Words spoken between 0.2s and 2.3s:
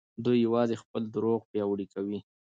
دوی يوازې خپل دروغ پياوړي کوي.